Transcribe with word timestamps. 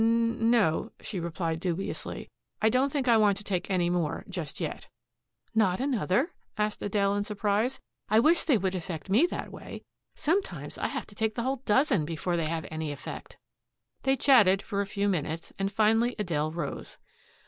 "N 0.01 0.49
no," 0.49 0.91
she 1.01 1.19
replied 1.19 1.59
dubiously, 1.59 2.27
"I 2.59 2.69
don't 2.69 2.91
think 2.91 3.07
I 3.07 3.17
want 3.17 3.37
to 3.37 3.43
take 3.43 3.69
any 3.69 3.87
more, 3.87 4.25
just 4.27 4.59
yet." 4.59 4.87
"Not 5.53 5.79
another?" 5.79 6.31
asked 6.57 6.81
Adele 6.81 7.13
in 7.17 7.23
surprise. 7.23 7.79
"I 8.09 8.19
wish 8.19 8.43
they 8.45 8.57
would 8.57 8.73
affect 8.73 9.11
me 9.11 9.27
that 9.27 9.51
way. 9.51 9.83
Sometimes 10.15 10.79
I 10.79 10.87
have 10.87 11.05
to 11.05 11.13
take 11.13 11.35
the 11.35 11.43
whole 11.43 11.61
dozen 11.67 12.03
before 12.03 12.35
they 12.35 12.47
have 12.47 12.65
any 12.71 12.91
effect." 12.91 13.37
They 14.01 14.17
chatted 14.17 14.63
for 14.63 14.81
a 14.81 14.87
few 14.87 15.07
minutes, 15.07 15.53
and 15.59 15.71
finally 15.71 16.15
Adele 16.17 16.51
rose. 16.51 16.97